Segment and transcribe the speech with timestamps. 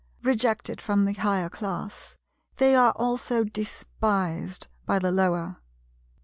[0.23, 2.17] Rejected from the higher class,
[2.57, 5.57] they are also despised by the lower.